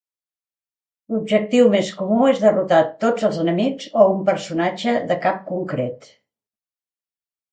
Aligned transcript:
L'objectiu 1.15 1.67
més 1.73 1.89
comú 1.97 2.21
és 2.29 2.39
derrotar 2.45 2.79
tots 3.03 3.27
els 3.29 3.37
enemics 3.43 3.91
o 4.03 4.07
un 4.13 4.25
personatge 4.31 4.95
de 5.11 5.17
cap 5.29 5.43
concret. 5.53 6.09